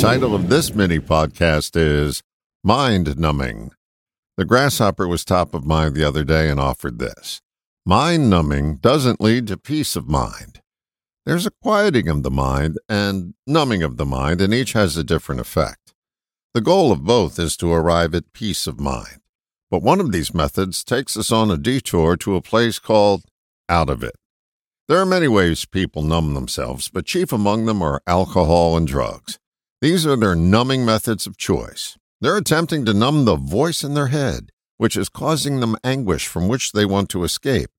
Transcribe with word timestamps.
title 0.00 0.34
of 0.34 0.48
this 0.48 0.74
mini 0.74 0.98
podcast 0.98 1.76
is 1.76 2.22
Mind 2.64 3.18
Numbing. 3.18 3.70
The 4.38 4.46
grasshopper 4.46 5.06
was 5.06 5.26
top 5.26 5.52
of 5.52 5.66
mind 5.66 5.94
the 5.94 6.04
other 6.04 6.24
day 6.24 6.48
and 6.48 6.58
offered 6.58 6.98
this. 6.98 7.42
Mind 7.84 8.30
numbing 8.30 8.76
doesn't 8.76 9.20
lead 9.20 9.46
to 9.48 9.58
peace 9.58 9.96
of 9.96 10.08
mind. 10.08 10.62
There's 11.26 11.44
a 11.44 11.52
quieting 11.62 12.08
of 12.08 12.22
the 12.22 12.30
mind 12.30 12.78
and 12.88 13.34
numbing 13.46 13.82
of 13.82 13.98
the 13.98 14.06
mind, 14.06 14.40
and 14.40 14.54
each 14.54 14.72
has 14.72 14.96
a 14.96 15.04
different 15.04 15.42
effect. 15.42 15.92
The 16.54 16.62
goal 16.62 16.92
of 16.92 17.04
both 17.04 17.38
is 17.38 17.54
to 17.58 17.70
arrive 17.70 18.14
at 18.14 18.32
peace 18.32 18.66
of 18.66 18.80
mind. 18.80 19.18
But 19.70 19.82
one 19.82 20.00
of 20.00 20.12
these 20.12 20.32
methods 20.32 20.82
takes 20.82 21.14
us 21.14 21.30
on 21.30 21.50
a 21.50 21.58
detour 21.58 22.16
to 22.16 22.36
a 22.36 22.42
place 22.42 22.78
called 22.78 23.24
out 23.68 23.90
of 23.90 24.02
it. 24.02 24.14
There 24.88 24.98
are 24.98 25.04
many 25.04 25.28
ways 25.28 25.66
people 25.66 26.00
numb 26.00 26.32
themselves, 26.32 26.88
but 26.88 27.04
chief 27.04 27.34
among 27.34 27.66
them 27.66 27.82
are 27.82 28.00
alcohol 28.06 28.78
and 28.78 28.88
drugs. 28.88 29.39
These 29.80 30.06
are 30.06 30.16
their 30.16 30.34
numbing 30.34 30.84
methods 30.84 31.26
of 31.26 31.38
choice. 31.38 31.96
They're 32.20 32.36
attempting 32.36 32.84
to 32.84 32.92
numb 32.92 33.24
the 33.24 33.36
voice 33.36 33.82
in 33.82 33.94
their 33.94 34.08
head, 34.08 34.50
which 34.76 34.94
is 34.94 35.08
causing 35.08 35.60
them 35.60 35.74
anguish 35.82 36.26
from 36.26 36.48
which 36.48 36.72
they 36.72 36.84
want 36.84 37.08
to 37.10 37.24
escape. 37.24 37.70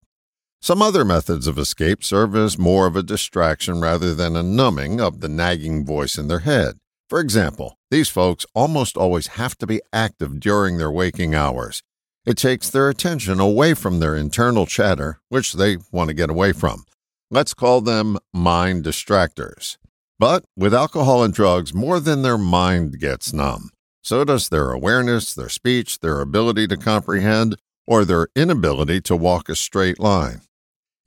Some 0.64 0.82
other 0.82 1.06
methods 1.06 1.46
of 1.46 1.60
escape 1.60 2.04
serve 2.04 2.36
as 2.36 2.58
more 2.58 2.88
of 2.88 2.96
a 2.96 3.04
distraction 3.04 3.82
rather 3.82 4.16
than 4.16 4.36
a 4.36 4.42
numbing 4.42 5.00
of 5.00 5.20
the 5.20 5.30
nagging 5.30 5.86
voice 5.86 6.18
in 6.18 6.28
their 6.28 6.40
head. 6.40 6.80
For 7.08 7.20
example, 7.20 7.78
these 7.92 8.10
folks 8.10 8.48
almost 8.56 8.98
always 8.98 9.28
have 9.38 9.56
to 9.60 9.68
be 9.68 9.82
active 9.94 10.40
during 10.40 10.80
their 10.80 10.90
waking 10.90 11.36
hours. 11.36 11.84
It 12.26 12.38
takes 12.38 12.68
their 12.68 12.90
attention 12.90 13.40
away 13.40 13.76
from 13.76 14.00
their 14.00 14.16
internal 14.16 14.66
chatter, 14.66 15.20
which 15.30 15.54
they 15.54 15.78
want 15.92 16.08
to 16.08 16.16
get 16.16 16.32
away 16.32 16.52
from. 16.52 16.86
Let's 17.30 17.54
call 17.54 17.82
them 17.82 18.18
mind 18.34 18.86
distractors. 18.86 19.78
But 20.22 20.46
with 20.56 20.72
alcohol 20.72 21.24
and 21.24 21.34
drugs, 21.34 21.74
more 21.74 22.00
than 22.00 22.22
their 22.22 22.38
mind 22.38 23.00
gets 23.00 23.34
numb. 23.34 23.72
So 24.04 24.24
does 24.24 24.50
their 24.50 24.70
awareness, 24.70 25.34
their 25.34 25.50
speech, 25.50 25.98
their 25.98 26.22
ability 26.22 26.68
to 26.68 26.78
comprehend, 26.78 27.56
or 27.88 28.06
their 28.06 28.28
inability 28.36 29.02
to 29.02 29.16
walk 29.16 29.50
a 29.50 29.56
straight 29.56 30.00
line. 30.00 30.42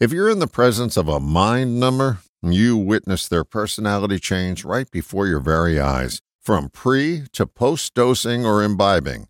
If 0.00 0.10
you're 0.10 0.28
in 0.28 0.40
the 0.40 0.48
presence 0.48 0.96
of 0.96 1.06
a 1.06 1.20
mind 1.20 1.78
number, 1.78 2.18
you 2.42 2.76
witness 2.76 3.28
their 3.28 3.44
personality 3.44 4.18
change 4.18 4.64
right 4.64 4.90
before 4.90 5.28
your 5.28 5.38
very 5.38 5.78
eyes, 5.78 6.20
from 6.42 6.68
pre 6.70 7.22
to 7.34 7.46
post 7.46 7.94
dosing 7.94 8.44
or 8.44 8.64
imbibing. 8.64 9.28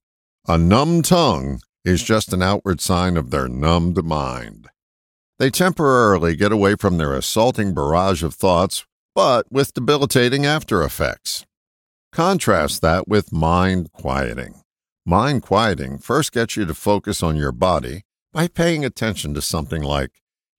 A 0.48 0.56
numb 0.56 1.02
tongue 1.02 1.60
is 1.84 2.02
just 2.02 2.32
an 2.32 2.42
outward 2.42 2.80
sign 2.80 3.18
of 3.18 3.30
their 3.30 3.48
numbed 3.48 4.02
mind. 4.02 4.66
They 5.38 5.50
temporarily 5.50 6.36
get 6.36 6.52
away 6.52 6.74
from 6.74 6.96
their 6.96 7.12
assaulting 7.12 7.74
barrage 7.74 8.22
of 8.22 8.34
thoughts, 8.34 8.86
but 9.14 9.50
with 9.50 9.74
debilitating 9.74 10.44
after 10.44 10.82
effects. 10.82 11.46
Contrast 12.12 12.82
that 12.82 13.08
with 13.08 13.32
mind 13.32 13.92
quieting. 13.92 14.62
Mind 15.06 15.42
quieting 15.42 15.98
first 15.98 16.32
gets 16.32 16.56
you 16.56 16.64
to 16.64 16.74
focus 16.74 17.22
on 17.22 17.36
your 17.36 17.52
body 17.52 18.02
by 18.32 18.48
paying 18.48 18.84
attention 18.84 19.34
to 19.34 19.42
something 19.42 19.82
like 19.82 20.10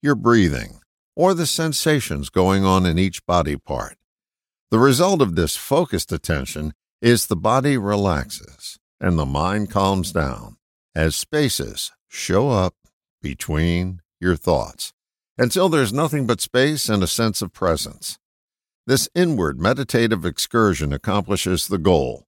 your 0.02 0.16
breathing 0.16 0.80
or 1.16 1.34
the 1.34 1.45
sensations 1.45 2.30
going 2.30 2.64
on 2.64 2.86
in 2.86 3.00
each 3.00 3.25
body 3.25 3.58
part. 3.58 3.95
The 4.72 4.80
result 4.80 5.22
of 5.22 5.36
this 5.36 5.56
focused 5.56 6.12
attention 6.12 6.73
is 7.02 7.28
the 7.28 7.36
body 7.36 7.78
relaxes 7.78 8.78
and 9.00 9.17
the 9.17 9.25
mind 9.25 9.69
calms 9.69 10.12
down 10.12 10.58
as 10.94 11.16
spaces 11.16 11.92
show 12.08 12.50
up 12.50 12.75
between 13.22 14.02
your 14.19 14.36
thoughts 14.36 14.94
until 15.38 15.69
there's 15.69 15.94
nothing 15.94 16.25
but 16.25 16.42
space 16.42 16.90
and 16.90 17.03
a 17.03 17.08
sense 17.08 17.42
of 17.42 17.53
presence. 17.53 18.17
This 18.88 19.09
inward 19.16 19.59
meditative 19.59 20.25
excursion 20.25 20.94
accomplishes 20.94 21.67
the 21.67 21.80
goal 21.80 22.25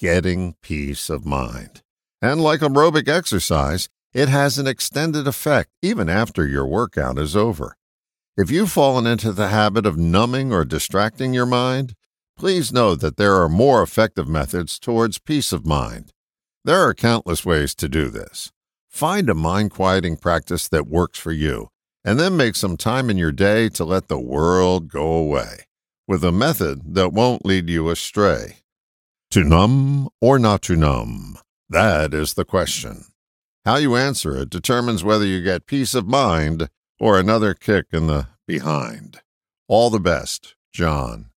getting 0.00 0.56
peace 0.60 1.08
of 1.08 1.24
mind. 1.24 1.82
And 2.20 2.42
like 2.42 2.60
aerobic 2.60 3.06
exercise, 3.06 3.88
it 4.12 4.28
has 4.28 4.58
an 4.58 4.66
extended 4.66 5.28
effect 5.28 5.70
even 5.82 6.08
after 6.08 6.44
your 6.44 6.66
workout 6.66 7.16
is 7.16 7.36
over. 7.36 7.76
If 8.36 8.50
you've 8.50 8.72
fallen 8.72 9.06
into 9.06 9.30
the 9.30 9.48
habit 9.48 9.86
of 9.86 9.98
numbing 9.98 10.52
or 10.52 10.64
distracting 10.64 11.32
your 11.32 11.46
mind, 11.46 11.94
please 12.36 12.72
know 12.72 12.96
that 12.96 13.16
there 13.16 13.36
are 13.36 13.48
more 13.48 13.80
effective 13.80 14.26
methods 14.26 14.80
towards 14.80 15.18
peace 15.18 15.52
of 15.52 15.64
mind. 15.64 16.12
There 16.64 16.80
are 16.80 16.94
countless 16.94 17.46
ways 17.46 17.72
to 17.76 17.88
do 17.88 18.10
this. 18.10 18.50
Find 18.88 19.30
a 19.30 19.34
mind 19.34 19.70
quieting 19.70 20.16
practice 20.16 20.66
that 20.70 20.88
works 20.88 21.20
for 21.20 21.30
you, 21.30 21.68
and 22.04 22.18
then 22.18 22.36
make 22.36 22.56
some 22.56 22.76
time 22.76 23.10
in 23.10 23.16
your 23.16 23.32
day 23.32 23.68
to 23.68 23.84
let 23.84 24.08
the 24.08 24.18
world 24.18 24.88
go 24.88 25.06
away 25.06 25.66
with 26.10 26.24
a 26.24 26.32
method 26.32 26.96
that 26.96 27.12
won't 27.12 27.46
lead 27.46 27.70
you 27.70 27.88
astray. 27.88 28.56
To 29.30 29.44
numb 29.44 30.08
or 30.20 30.40
not 30.40 30.60
to 30.62 30.74
numb? 30.74 31.38
That 31.68 32.12
is 32.12 32.34
the 32.34 32.44
question. 32.44 33.04
How 33.64 33.76
you 33.76 33.94
answer 33.94 34.36
it 34.36 34.50
determines 34.50 35.04
whether 35.04 35.24
you 35.24 35.40
get 35.40 35.66
peace 35.66 35.94
of 35.94 36.08
mind 36.08 36.68
or 36.98 37.16
another 37.16 37.54
kick 37.54 37.86
in 37.92 38.08
the 38.08 38.26
behind. 38.44 39.20
All 39.68 39.88
the 39.88 40.00
best, 40.00 40.56
John. 40.72 41.29